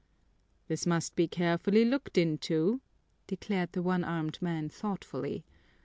[0.67, 2.81] "This must be carefully looked into,"
[3.27, 5.45] declared the one armed man thoughtfully.